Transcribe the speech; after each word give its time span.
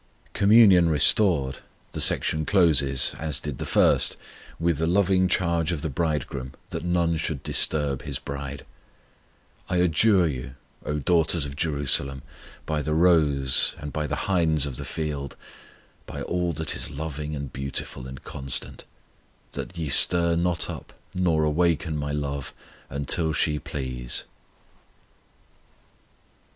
Communion 0.33 0.85
fully 0.85 0.93
restored, 0.93 1.57
the 1.91 2.01
section 2.01 2.43
closes, 2.43 3.13
as 3.19 3.39
did 3.39 3.59
the 3.59 3.67
first, 3.67 4.17
with 4.59 4.79
the 4.79 4.87
loving 4.87 5.27
charge 5.27 5.71
of 5.71 5.83
the 5.83 5.91
Bridegroom 5.91 6.53
that 6.71 6.83
none 6.83 7.17
should 7.17 7.43
disturb 7.43 8.01
His 8.01 8.17
bride: 8.17 8.65
I 9.69 9.77
adjure 9.77 10.25
you, 10.27 10.55
O 10.87 10.97
daughters 10.97 11.45
of 11.45 11.55
Jerusalem, 11.55 12.23
By 12.65 12.81
the 12.81 12.95
roes, 12.95 13.75
and 13.77 13.93
by 13.93 14.07
the 14.07 14.15
hinds 14.25 14.65
of 14.65 14.77
the 14.77 14.85
field, 14.85 15.35
(By 16.07 16.23
all 16.23 16.51
that 16.53 16.75
is 16.75 16.89
loving 16.89 17.35
and 17.35 17.53
beautiful 17.53 18.07
and 18.07 18.23
constant), 18.23 18.85
That 19.51 19.77
ye 19.77 19.87
stir 19.89 20.35
not 20.35 20.67
up, 20.67 20.93
nor 21.13 21.43
awake 21.43 21.87
My 21.87 22.11
love, 22.11 22.55
Until 22.89 23.33
she 23.33 23.59
please. 23.59 24.23